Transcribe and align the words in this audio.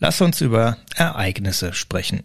Lass 0.00 0.20
uns 0.20 0.40
über 0.40 0.76
Ereignisse 0.94 1.72
sprechen. 1.72 2.22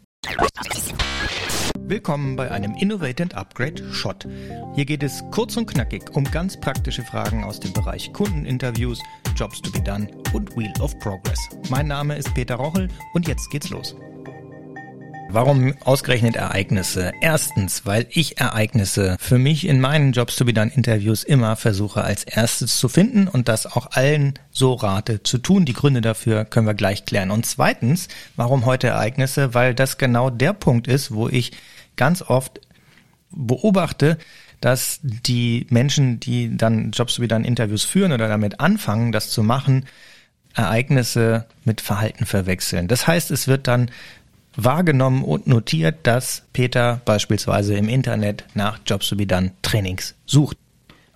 Willkommen 1.80 2.36
bei 2.36 2.52
einem 2.52 2.76
Innovate 2.76 3.24
and 3.24 3.34
Upgrade 3.34 3.92
Shot. 3.92 4.28
Hier 4.76 4.86
geht 4.86 5.02
es 5.02 5.24
kurz 5.32 5.58
und 5.58 5.66
knackig 5.66 6.04
um 6.14 6.24
ganz 6.24 6.60
praktische 6.60 7.02
Fragen 7.02 7.44
aus 7.44 7.60
dem 7.60 7.74
Bereich 7.74 8.14
Kundeninterviews, 8.14 9.02
Jobs 9.36 9.60
to 9.60 9.72
be 9.72 9.82
done 9.82 10.08
und 10.34 10.56
Wheel 10.56 10.72
of 10.82 10.98
Progress. 11.00 11.40
Mein 11.70 11.88
Name 11.88 12.16
ist 12.16 12.32
Peter 12.36 12.56
Rochel 12.56 12.90
und 13.16 13.28
jetzt 13.28 13.50
geht's 13.50 13.72
los. 13.72 13.96
Warum 15.34 15.74
ausgerechnet 15.84 16.36
Ereignisse? 16.36 17.12
Erstens, 17.20 17.88
weil 17.88 18.06
ich 18.12 18.40
Ereignisse 18.40 19.18
für 19.20 19.40
mich 19.40 19.66
in 19.68 19.82
meinen 19.82 20.12
Jobs 20.12 20.36
to 20.36 20.46
be 20.46 20.54
done 20.54 20.72
Interviews 20.76 21.24
immer 21.24 21.56
versuche 21.56 22.04
als 22.04 22.24
erstes 22.24 22.78
zu 22.78 22.88
finden 22.88 23.28
und 23.28 23.48
das 23.48 23.66
auch 23.66 23.94
allen 23.94 24.36
so 24.52 24.74
rate 24.74 25.24
zu 25.24 25.40
tun. 25.40 25.66
Die 25.66 25.74
Gründe 25.74 26.02
dafür 26.02 26.46
können 26.46 26.68
wir 26.68 26.76
gleich 26.76 27.06
klären. 27.06 27.32
Und 27.32 27.48
zweitens, 27.48 28.10
warum 28.36 28.66
heute 28.66 28.90
Ereignisse? 28.90 29.56
Weil 29.56 29.74
das 29.74 29.98
genau 29.98 30.30
der 30.30 30.54
Punkt 30.54 30.88
ist, 30.88 31.16
wo 31.16 31.28
ich 31.28 31.54
ganz 31.96 32.22
oft 32.22 32.62
beobachte, 33.32 34.20
dass 34.62 35.00
die 35.02 35.66
Menschen, 35.72 36.20
die 36.20 36.56
dann 36.56 36.92
Jobs 36.92 37.16
to 37.16 37.22
be 37.24 37.28
done 37.28 37.48
Interviews 37.48 37.84
führen 37.84 38.12
oder 38.12 38.28
damit 38.28 38.60
anfangen, 38.60 39.12
das 39.12 39.32
zu 39.32 39.42
machen, 39.42 39.88
Ereignisse 40.54 41.48
mit 41.64 41.82
Verhalten 41.82 42.28
verwechseln. 42.28 42.88
Das 42.88 43.08
heißt, 43.08 43.32
es 43.32 43.48
wird 43.48 43.68
dann 43.68 43.90
wahrgenommen 44.56 45.24
und 45.24 45.48
notiert, 45.48 46.06
dass 46.08 46.44
Peter 46.54 47.02
beispielsweise 47.06 47.76
im 47.76 47.90
Internet 47.90 48.46
nach 48.54 48.80
Jobs 48.86 49.10
to 49.10 49.16
be 49.16 49.26
done 49.26 49.52
Trainings 49.62 50.16
sucht. 50.26 50.58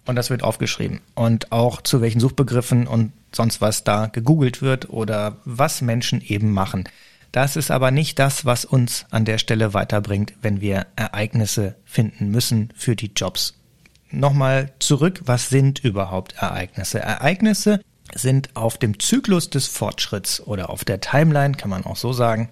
Und 0.06 0.16
das 0.16 0.30
wird 0.30 0.44
aufgeschrieben. 0.44 1.02
Und 1.16 1.52
auch 1.52 1.82
zu 1.82 2.02
welchen 2.02 2.20
Suchbegriffen 2.20 2.88
und 2.88 3.12
sonst 3.32 3.62
was 3.62 3.84
da 3.84 4.08
gegoogelt 4.08 4.62
wird 4.62 4.90
oder 4.90 5.38
was 5.44 5.82
Menschen 5.82 6.22
eben 6.22 6.52
machen. 6.52 6.88
Das 7.32 7.56
ist 7.56 7.72
aber 7.72 7.92
nicht 7.92 8.18
das, 8.20 8.46
was 8.46 8.66
uns 8.66 9.06
an 9.12 9.26
der 9.26 9.38
Stelle 9.38 9.74
weiterbringt, 9.74 10.34
wenn 10.42 10.62
wir 10.62 10.88
Ereignisse 10.96 11.76
finden 11.86 12.32
müssen 12.32 12.74
für 12.76 12.96
die 12.96 13.12
Jobs. 13.16 13.56
Nochmal 14.10 14.72
zurück, 14.80 15.22
was 15.26 15.50
sind 15.50 15.84
überhaupt 15.84 16.36
Ereignisse? 16.38 17.00
Ereignisse 17.00 17.82
sind 18.16 18.56
auf 18.56 18.78
dem 18.78 19.00
Zyklus 19.00 19.50
des 19.50 19.68
Fortschritts 19.68 20.40
oder 20.40 20.70
auf 20.70 20.86
der 20.86 21.02
Timeline, 21.02 21.56
kann 21.56 21.70
man 21.70 21.86
auch 21.86 21.98
so 21.98 22.14
sagen, 22.14 22.50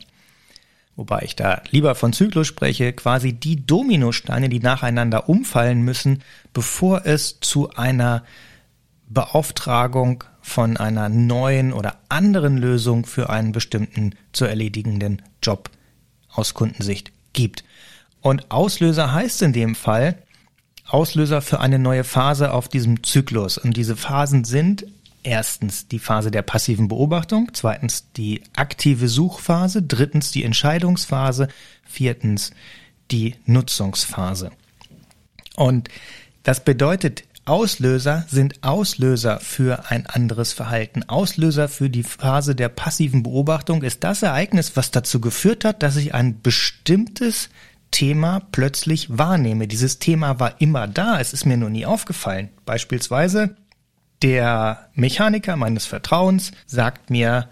wobei 0.96 1.22
ich 1.24 1.36
da 1.36 1.62
lieber 1.70 1.96
von 1.96 2.14
Zyklus 2.14 2.48
spreche, 2.48 2.94
quasi 2.94 3.34
die 3.34 3.66
Dominosteine, 3.66 4.50
die 4.50 4.60
nacheinander 4.60 5.30
umfallen 5.30 5.82
müssen, 5.82 6.24
bevor 6.54 7.06
es 7.06 7.40
zu 7.40 7.72
einer 7.72 8.24
Beauftragung 9.08 10.24
von 10.42 10.78
einer 10.78 11.10
neuen 11.10 11.74
oder 11.74 11.98
anderen 12.10 12.58
Lösung 12.58 13.06
für 13.06 13.30
einen 13.30 13.52
bestimmten 13.52 14.16
zu 14.32 14.46
erledigenden 14.46 15.22
Job 15.42 15.70
aus 16.30 16.54
Kundensicht 16.54 17.12
gibt. 17.34 17.64
Und 18.22 18.52
Auslöser 18.52 19.14
heißt 19.14 19.42
in 19.42 19.54
dem 19.54 19.76
Fall 19.76 20.18
Auslöser 20.88 21.42
für 21.42 21.60
eine 21.60 21.80
neue 21.80 22.04
Phase 22.04 22.54
auf 22.54 22.68
diesem 22.68 23.04
Zyklus. 23.04 23.58
Und 23.58 23.76
diese 23.76 23.96
Phasen 23.96 24.44
sind 24.44 24.86
erstens 25.26 25.88
die 25.88 26.00
Phase 26.00 26.32
der 26.32 26.42
passiven 26.42 26.88
Beobachtung, 26.88 27.50
zweitens 27.54 28.12
die 28.14 28.42
aktive 28.56 29.08
Suchphase, 29.08 29.82
drittens 29.82 30.32
die 30.32 30.44
Entscheidungsphase, 30.44 31.48
viertens 31.84 32.52
die 33.12 33.36
Nutzungsphase. 33.46 34.52
Und 35.56 35.90
das 36.44 36.64
bedeutet, 36.64 37.24
Auslöser 37.46 38.26
sind 38.28 38.64
Auslöser 38.64 39.40
für 39.40 39.92
ein 39.92 40.08
anderes 40.08 40.54
Verhalten. 40.54 41.04
Auslöser 41.04 41.70
für 41.70 41.92
die 41.92 42.04
Phase 42.04 42.56
der 42.56 42.70
passiven 42.70 43.22
Beobachtung 43.22 43.84
ist 43.84 44.04
das 44.04 44.24
Ereignis, 44.24 44.76
was 44.76 44.90
dazu 44.90 45.22
geführt 45.22 45.64
hat, 45.64 45.84
dass 45.84 45.96
ich 45.96 46.16
ein 46.16 46.42
bestimmtes 46.42 47.50
Thema 47.92 48.42
plötzlich 48.52 49.16
wahrnehme. 49.16 49.68
Dieses 49.68 50.00
Thema 50.00 50.40
war 50.40 50.60
immer 50.60 50.88
da, 50.88 51.20
es 51.20 51.34
ist 51.34 51.46
mir 51.46 51.56
nur 51.56 51.70
nie 51.70 51.86
aufgefallen. 51.86 52.50
Beispielsweise 52.66 53.56
der 54.22 54.90
Mechaniker 54.94 55.56
meines 55.56 55.86
Vertrauens 55.86 56.52
sagt 56.66 57.10
mir 57.10 57.50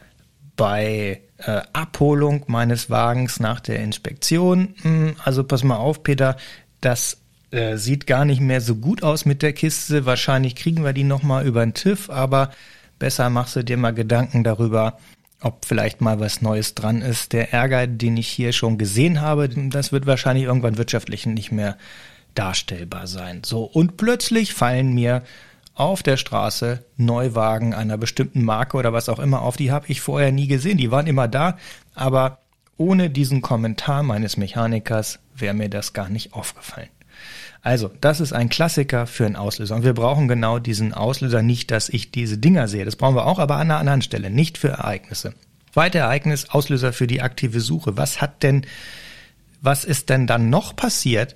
bei 0.56 1.22
äh, 1.38 1.62
Abholung 1.74 2.44
meines 2.48 2.90
Wagens 2.90 3.40
nach 3.40 3.60
der 3.60 3.80
Inspektion, 3.80 4.76
mh, 4.78 4.84
hm, 4.84 5.16
also 5.24 5.44
pass 5.44 5.64
mal 5.64 5.78
auf, 5.78 6.04
Peter, 6.04 6.38
das 6.82 7.18
äh, 7.52 7.78
sieht 7.78 8.08
gar 8.08 8.26
nicht 8.26 8.42
mehr 8.42 8.62
so 8.62 8.76
gut 8.76 9.04
aus 9.04 9.26
mit 9.26 9.42
der 9.42 9.54
Kiste. 9.54 10.06
Wahrscheinlich 10.06 10.56
kriegen 10.56 10.84
wir 10.84 10.94
die 10.94 11.04
nochmal 11.04 11.46
über 11.46 11.64
den 11.66 11.74
TÜV, 11.74 12.10
aber 12.10 12.52
besser 13.00 13.30
machst 13.30 13.56
du 13.56 13.64
dir 13.64 13.78
mal 13.78 13.94
Gedanken 13.94 14.44
darüber, 14.44 14.98
ob 15.42 15.66
vielleicht 15.66 16.02
mal 16.02 16.20
was 16.20 16.42
Neues 16.42 16.74
dran 16.74 17.02
ist. 17.02 17.34
Der 17.34 17.54
Ärger, 17.54 17.86
den 17.88 18.18
ich 18.18 18.28
hier 18.28 18.54
schon 18.54 18.78
gesehen 18.78 19.22
habe, 19.22 19.50
das 19.50 19.92
wird 19.92 20.06
wahrscheinlich 20.06 20.46
irgendwann 20.46 20.78
wirtschaftlich 20.78 21.26
nicht 21.26 21.52
mehr 21.52 21.78
darstellbar 22.34 23.08
sein. 23.08 23.42
So, 23.46 23.64
und 23.64 23.98
plötzlich 23.98 24.54
fallen 24.54 24.94
mir 24.94 25.22
auf 25.76 26.04
der 26.04 26.18
Straße 26.18 26.86
Neuwagen 26.98 27.74
einer 27.74 27.98
bestimmten 27.98 28.44
Marke 28.44 28.78
oder 28.78 28.94
was 28.94 29.10
auch 29.10 29.20
immer 29.20 29.42
auf, 29.42 29.58
die 29.58 29.72
habe 29.72 29.88
ich 29.88 30.02
vorher 30.02 30.32
nie 30.32 30.48
gesehen. 30.48 30.78
Die 30.78 30.92
waren 30.92 31.08
immer 31.08 31.28
da, 31.28 31.58
aber 31.96 32.40
ohne 32.78 33.10
diesen 33.10 33.42
Kommentar 33.42 34.04
meines 34.04 34.38
Mechanikers 34.38 35.20
wäre 35.36 35.54
mir 35.54 35.70
das 35.70 35.94
gar 35.94 36.10
nicht 36.10 36.34
aufgefallen. 36.34 36.90
Also, 37.62 37.90
das 38.02 38.20
ist 38.20 38.34
ein 38.34 38.50
Klassiker 38.50 39.08
für 39.08 39.26
einen 39.26 39.38
Auslöser. 39.38 39.76
Und 39.76 39.84
wir 39.84 39.94
brauchen 39.94 40.28
genau 40.28 40.60
diesen 40.60 40.94
Auslöser 40.94 41.42
nicht, 41.42 41.72
dass 41.72 41.88
ich 41.88 42.12
diese 42.12 42.38
Dinger 42.38 42.68
sehe. 42.68 42.84
Das 42.84 42.98
brauchen 42.98 43.16
wir 43.16 43.26
auch, 43.26 43.40
aber 43.40 43.56
an 43.56 43.72
einer 43.72 43.80
anderen 43.80 44.02
Stelle, 44.02 44.30
nicht 44.30 44.58
für 44.58 44.68
Ereignisse. 44.68 45.34
Zweite 45.72 46.00
Ereignis, 46.00 46.50
Auslöser 46.50 46.92
für 46.92 47.08
die 47.08 47.22
aktive 47.22 47.62
Suche. 47.62 47.96
Was 47.96 48.20
hat 48.20 48.44
denn, 48.44 48.66
was 49.62 49.86
ist 49.86 50.10
denn 50.10 50.28
dann 50.28 50.50
noch 50.50 50.76
passiert, 50.76 51.36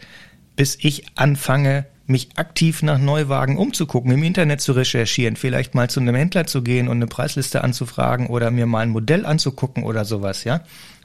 bis 0.57 0.77
ich 0.81 1.05
anfange, 1.15 1.85
mich 2.09 2.29
aktiv 2.35 2.81
nach 2.83 2.97
Neuwagen 2.97 3.57
umzugucken, 3.57 4.11
im 4.11 4.23
Internet 4.23 4.61
zu 4.61 4.71
recherchieren, 4.71 5.35
vielleicht 5.35 5.75
mal 5.75 5.89
zu 5.89 5.99
einem 5.99 6.15
Händler 6.15 6.47
zu 6.47 6.61
gehen 6.61 6.87
und 6.87 6.97
eine 6.97 7.07
Preisliste 7.07 7.63
anzufragen 7.63 8.27
oder 8.27 8.51
mir 8.51 8.65
mal 8.65 8.81
ein 8.81 8.89
Modell 8.89 9.25
anzugucken 9.25 9.83
oder 9.83 10.05
sowas, 10.05 10.43
ja? 10.43 10.61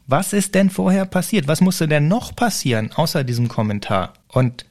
Was 0.07 0.33
ist 0.33 0.55
denn 0.55 0.69
vorher 0.69 1.05
passiert? 1.05 1.47
Was 1.47 1.61
musste 1.61 1.87
denn 1.87 2.09
noch 2.09 2.35
passieren, 2.35 2.91
außer 2.93 3.23
diesem 3.23 3.49
Kommentar? 3.49 4.15
Und 4.29 4.67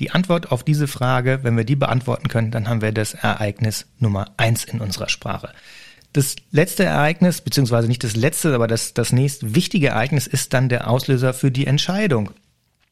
die 0.00 0.10
Antwort 0.10 0.50
auf 0.50 0.64
diese 0.64 0.88
Frage, 0.88 1.40
wenn 1.42 1.56
wir 1.56 1.64
die 1.64 1.76
beantworten 1.76 2.28
können, 2.28 2.50
dann 2.50 2.68
haben 2.68 2.82
wir 2.82 2.92
das 2.92 3.14
Ereignis 3.14 3.86
Nummer 3.98 4.32
eins 4.36 4.64
in 4.64 4.80
unserer 4.80 5.08
Sprache. 5.08 5.50
Das 6.12 6.36
letzte 6.50 6.84
Ereignis, 6.84 7.40
beziehungsweise 7.40 7.88
nicht 7.88 8.04
das 8.04 8.16
letzte, 8.16 8.54
aber 8.54 8.66
das, 8.66 8.92
das 8.92 9.12
nächst 9.12 9.54
wichtige 9.54 9.88
Ereignis 9.88 10.26
ist 10.26 10.52
dann 10.52 10.68
der 10.68 10.90
Auslöser 10.90 11.32
für 11.32 11.50
die 11.50 11.66
Entscheidung. 11.66 12.30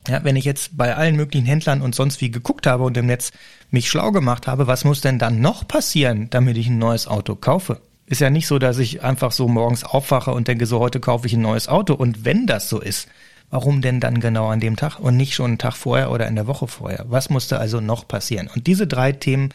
Ja, 0.08 0.24
wenn 0.24 0.36
ich 0.36 0.44
jetzt 0.44 0.76
bei 0.76 0.96
allen 0.96 1.16
möglichen 1.16 1.46
Händlern 1.46 1.82
und 1.82 1.94
sonst 1.94 2.20
wie 2.20 2.30
geguckt 2.30 2.66
habe 2.66 2.84
und 2.84 2.96
im 2.96 3.06
Netz 3.06 3.32
mich 3.70 3.88
schlau 3.88 4.12
gemacht 4.12 4.46
habe, 4.46 4.66
was 4.66 4.84
muss 4.84 5.00
denn 5.00 5.18
dann 5.18 5.40
noch 5.40 5.68
passieren, 5.68 6.28
damit 6.30 6.56
ich 6.56 6.68
ein 6.68 6.78
neues 6.78 7.06
Auto 7.06 7.34
kaufe? 7.34 7.80
Ist 8.06 8.20
ja 8.20 8.30
nicht 8.30 8.46
so, 8.46 8.58
dass 8.58 8.78
ich 8.78 9.02
einfach 9.02 9.30
so 9.30 9.46
morgens 9.46 9.84
aufwache 9.84 10.32
und 10.32 10.48
denke, 10.48 10.66
so 10.66 10.80
heute 10.80 11.00
kaufe 11.00 11.26
ich 11.26 11.34
ein 11.34 11.42
neues 11.42 11.68
Auto. 11.68 11.94
Und 11.94 12.24
wenn 12.24 12.46
das 12.46 12.68
so 12.68 12.80
ist, 12.80 13.08
warum 13.50 13.82
denn 13.82 14.00
dann 14.00 14.20
genau 14.20 14.48
an 14.48 14.58
dem 14.58 14.76
Tag 14.76 14.98
und 14.98 15.16
nicht 15.16 15.34
schon 15.34 15.46
einen 15.46 15.58
Tag 15.58 15.74
vorher 15.76 16.10
oder 16.10 16.26
in 16.26 16.34
der 16.34 16.46
Woche 16.46 16.66
vorher? 16.66 17.04
Was 17.08 17.30
musste 17.30 17.58
also 17.58 17.80
noch 17.80 18.08
passieren? 18.08 18.48
Und 18.52 18.66
diese 18.66 18.86
drei 18.86 19.12
Themen 19.12 19.50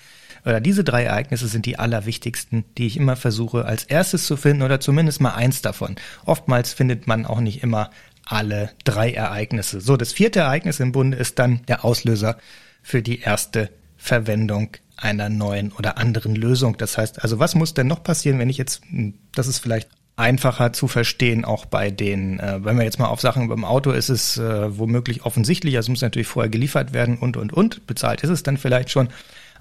oder 0.46 0.62
diese 0.62 0.84
drei 0.84 1.04
Ereignisse 1.04 1.48
sind 1.48 1.66
die 1.66 1.80
allerwichtigsten, 1.80 2.66
die 2.78 2.86
ich 2.86 2.98
immer 2.98 3.16
versuche 3.16 3.66
als 3.66 3.84
erstes 3.84 4.28
zu 4.28 4.38
finden 4.38 4.62
oder 4.62 4.80
zumindest 4.80 5.20
mal 5.20 5.34
eins 5.34 5.62
davon. 5.62 5.96
Oftmals 6.26 6.72
findet 6.72 7.08
man 7.08 7.26
auch 7.26 7.40
nicht 7.40 7.64
immer 7.64 7.90
alle 8.26 8.72
drei 8.84 9.12
Ereignisse. 9.12 9.82
So, 9.82 9.98
das 9.98 10.14
vierte 10.14 10.40
Ereignis 10.40 10.80
im 10.80 10.92
Bunde 10.92 11.18
ist 11.18 11.40
dann 11.40 11.62
der 11.68 11.86
Auslöser 11.86 12.38
für 12.82 13.02
die 13.02 13.20
erste 13.20 13.70
Verwendung 13.98 14.78
einer 14.98 15.30
neuen 15.30 15.72
oder 15.72 15.98
anderen 15.98 16.36
Lösung. 16.36 16.78
Das 16.78 16.98
heißt, 16.98 17.22
also 17.22 17.40
was 17.40 17.56
muss 17.56 17.74
denn 17.74 17.88
noch 17.88 18.04
passieren, 18.04 18.40
wenn 18.40 18.50
ich 18.50 18.58
jetzt, 18.58 18.82
hm, 18.90 19.16
das 19.34 19.48
ist 19.48 19.60
vielleicht 19.60 19.90
einfacher 20.18 20.72
zu 20.72 20.88
verstehen, 20.88 21.44
auch 21.44 21.66
bei 21.66 21.92
den, 21.92 22.40
äh, 22.40 22.64
wenn 22.64 22.78
wir 22.78 22.86
jetzt 22.86 23.00
mal 23.00 23.08
auf 23.08 23.20
Sachen 23.20 23.50
beim 23.50 23.66
Auto 23.66 23.92
ist 23.92 24.10
es 24.10 24.38
äh, 24.38 24.78
womöglich 24.78 25.26
offensichtlich, 25.26 25.76
also 25.76 25.92
muss 25.92 26.02
natürlich 26.02 26.28
vorher 26.28 26.50
geliefert 26.50 26.94
werden 26.94 27.18
und 27.18 27.36
und 27.36 27.52
und, 27.52 27.86
bezahlt 27.86 28.22
ist 28.22 28.30
es 28.30 28.44
dann 28.44 28.58
vielleicht 28.58 28.90
schon. 28.90 29.10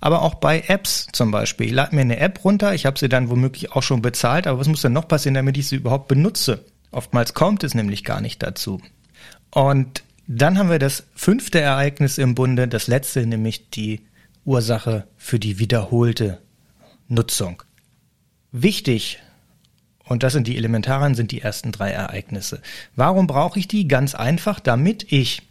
Aber 0.00 0.22
auch 0.22 0.34
bei 0.34 0.62
Apps 0.68 1.06
zum 1.12 1.30
Beispiel. 1.30 1.66
Ich 1.66 1.72
lade 1.72 1.94
mir 1.94 2.02
eine 2.02 2.18
App 2.18 2.44
runter, 2.44 2.74
ich 2.74 2.86
habe 2.86 2.98
sie 2.98 3.08
dann 3.08 3.30
womöglich 3.30 3.72
auch 3.72 3.82
schon 3.82 4.02
bezahlt, 4.02 4.46
aber 4.46 4.60
was 4.60 4.68
muss 4.68 4.82
denn 4.82 4.92
noch 4.92 5.08
passieren, 5.08 5.34
damit 5.34 5.56
ich 5.56 5.68
sie 5.68 5.76
überhaupt 5.76 6.08
benutze? 6.08 6.64
Oftmals 6.94 7.34
kommt 7.34 7.64
es 7.64 7.74
nämlich 7.74 8.04
gar 8.04 8.20
nicht 8.20 8.40
dazu. 8.42 8.80
Und 9.50 10.04
dann 10.28 10.58
haben 10.58 10.70
wir 10.70 10.78
das 10.78 11.08
fünfte 11.16 11.60
Ereignis 11.60 12.18
im 12.18 12.36
Bunde, 12.36 12.68
das 12.68 12.86
letzte, 12.86 13.26
nämlich 13.26 13.68
die 13.70 14.06
Ursache 14.44 15.08
für 15.16 15.40
die 15.40 15.58
wiederholte 15.58 16.40
Nutzung. 17.08 17.64
Wichtig, 18.52 19.20
und 20.04 20.22
das 20.22 20.34
sind 20.34 20.46
die 20.46 20.56
elementaren, 20.56 21.16
sind 21.16 21.32
die 21.32 21.40
ersten 21.40 21.72
drei 21.72 21.90
Ereignisse. 21.90 22.62
Warum 22.94 23.26
brauche 23.26 23.58
ich 23.58 23.66
die? 23.66 23.88
Ganz 23.88 24.14
einfach, 24.14 24.60
damit 24.60 25.10
ich 25.12 25.42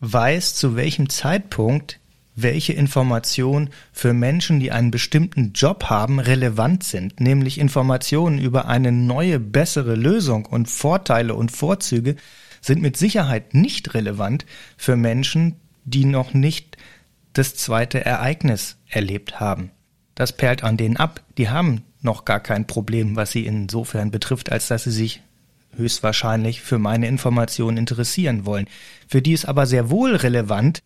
weiß, 0.00 0.54
zu 0.54 0.74
welchem 0.74 1.10
Zeitpunkt 1.10 2.00
welche 2.34 2.72
Informationen 2.72 3.70
für 3.92 4.12
Menschen, 4.12 4.58
die 4.58 4.72
einen 4.72 4.90
bestimmten 4.90 5.52
Job 5.52 5.84
haben, 5.84 6.18
relevant 6.18 6.84
sind, 6.84 7.20
nämlich 7.20 7.58
Informationen 7.58 8.38
über 8.38 8.66
eine 8.66 8.92
neue, 8.92 9.38
bessere 9.38 9.94
Lösung 9.94 10.46
und 10.46 10.70
Vorteile 10.70 11.34
und 11.34 11.52
Vorzüge, 11.52 12.16
sind 12.60 12.80
mit 12.80 12.96
Sicherheit 12.96 13.54
nicht 13.54 13.94
relevant 13.94 14.46
für 14.76 14.96
Menschen, 14.96 15.56
die 15.84 16.04
noch 16.04 16.32
nicht 16.32 16.76
das 17.32 17.56
zweite 17.56 18.04
Ereignis 18.04 18.76
erlebt 18.88 19.40
haben. 19.40 19.70
Das 20.14 20.36
perlt 20.36 20.62
an 20.62 20.76
denen 20.76 20.96
ab. 20.96 21.22
Die 21.38 21.48
haben 21.48 21.82
noch 22.02 22.24
gar 22.24 22.40
kein 22.40 22.66
Problem, 22.66 23.16
was 23.16 23.32
sie 23.32 23.46
insofern 23.46 24.10
betrifft, 24.10 24.52
als 24.52 24.68
dass 24.68 24.84
sie 24.84 24.90
sich 24.90 25.22
höchstwahrscheinlich 25.74 26.60
für 26.60 26.78
meine 26.78 27.08
Informationen 27.08 27.78
interessieren 27.78 28.44
wollen. 28.44 28.66
Für 29.08 29.22
die 29.22 29.32
ist 29.32 29.46
aber 29.46 29.66
sehr 29.66 29.90
wohl 29.90 30.14
relevant, 30.14 30.82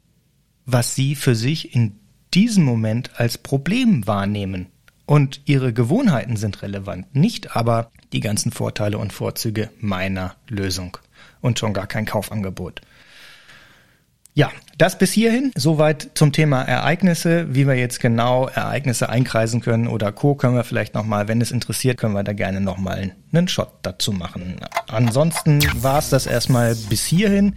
was 0.66 0.94
sie 0.94 1.14
für 1.14 1.34
sich 1.34 1.74
in 1.74 1.98
diesem 2.34 2.64
Moment 2.64 3.18
als 3.18 3.38
Problem 3.38 4.06
wahrnehmen. 4.06 4.66
Und 5.06 5.40
ihre 5.44 5.72
Gewohnheiten 5.72 6.36
sind 6.36 6.62
relevant, 6.62 7.14
nicht 7.14 7.54
aber 7.56 7.92
die 8.12 8.20
ganzen 8.20 8.50
Vorteile 8.50 8.98
und 8.98 9.12
Vorzüge 9.12 9.70
meiner 9.78 10.34
Lösung 10.48 10.98
und 11.40 11.60
schon 11.60 11.72
gar 11.72 11.86
kein 11.86 12.04
Kaufangebot. 12.04 12.80
Ja, 14.34 14.50
das 14.76 14.98
bis 14.98 15.12
hierhin. 15.12 15.50
Soweit 15.54 16.10
zum 16.12 16.30
Thema 16.30 16.60
Ereignisse. 16.60 17.54
Wie 17.54 17.66
wir 17.66 17.74
jetzt 17.74 18.00
genau 18.00 18.48
Ereignisse 18.48 19.08
einkreisen 19.08 19.62
können 19.62 19.88
oder 19.88 20.12
Co. 20.12 20.34
können 20.34 20.56
wir 20.56 20.64
vielleicht 20.64 20.94
nochmal, 20.94 21.26
wenn 21.26 21.40
es 21.40 21.52
interessiert, 21.52 21.96
können 21.96 22.12
wir 22.12 22.22
da 22.22 22.34
gerne 22.34 22.60
nochmal 22.60 23.14
einen 23.32 23.48
Shot 23.48 23.72
dazu 23.80 24.12
machen. 24.12 24.56
Ansonsten 24.88 25.60
war 25.82 26.00
es 26.00 26.10
das 26.10 26.26
erstmal 26.26 26.74
bis 26.74 27.06
hierhin. 27.06 27.56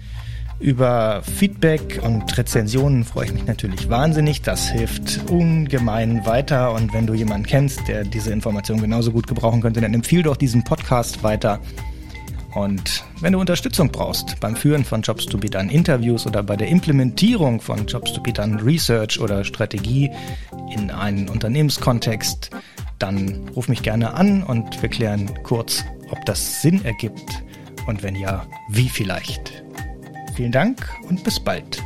Über 0.60 1.22
Feedback 1.24 2.02
und 2.04 2.38
Rezensionen 2.38 3.06
freue 3.06 3.26
ich 3.26 3.34
mich 3.34 3.46
natürlich 3.46 3.90
wahnsinnig. 3.90 4.42
Das 4.42 4.70
hilft 4.70 5.30
ungemein 5.30 6.26
weiter. 6.26 6.74
Und 6.74 6.94
wenn 6.94 7.08
du 7.08 7.14
jemanden 7.14 7.48
kennst, 7.48 7.88
der 7.88 8.04
diese 8.04 8.32
Information 8.32 8.82
genauso 8.82 9.12
gut 9.12 9.26
gebrauchen 9.26 9.62
könnte, 9.62 9.80
dann 9.80 9.94
empfiehl 9.94 10.22
doch 10.22 10.36
diesen 10.36 10.66
Podcast 10.66 11.24
weiter. 11.24 11.62
Und 12.54 13.06
wenn 13.22 13.34
du 13.34 13.40
Unterstützung 13.40 13.90
brauchst 13.90 14.40
beim 14.42 14.56
Führen 14.56 14.84
von 14.84 15.02
Jobs 15.02 15.26
to 15.28 15.38
Be 15.38 15.50
Done 15.50 15.72
Interviews 15.72 16.28
oder 16.28 16.44
bei 16.44 16.58
der 16.58 16.68
Implementierung 16.68 17.62
von 17.62 17.86
Jobs 17.86 18.12
to 18.12 18.22
Be 18.22 18.34
Done 18.34 18.64
Research 18.64 19.20
oder 19.20 19.46
Strategie 19.46 20.12
in 20.76 20.92
einen 20.92 21.30
Unternehmenskontext, 21.30 22.50
dann 22.98 23.50
ruf 23.56 23.70
mich 23.70 23.84
gerne 23.84 24.14
an 24.14 24.44
und 24.44 24.82
wir 24.82 24.90
klären 24.90 25.32
kurz, 25.44 25.86
ob 26.10 26.26
das 26.26 26.62
Sinn 26.62 26.84
ergibt 26.84 27.44
und 27.86 28.04
wenn 28.04 28.16
ja, 28.16 28.46
wie 28.70 28.90
vielleicht. 28.90 29.64
Vielen 30.39 30.53
Dank 30.53 30.97
und 31.01 31.21
bis 31.25 31.38
bald. 31.38 31.83